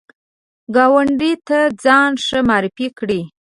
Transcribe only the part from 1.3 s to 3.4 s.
ته ځان ښه معرفي کړه